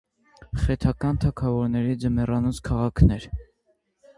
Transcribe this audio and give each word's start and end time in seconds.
Խեթական 0.61 1.19
թագավորների 1.25 1.93
ձմեռանոց 2.05 2.63
քաղաքն 2.71 3.15
էր։ 3.19 3.29